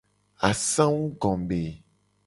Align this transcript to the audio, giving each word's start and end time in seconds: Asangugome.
Asangugome. 0.49 1.63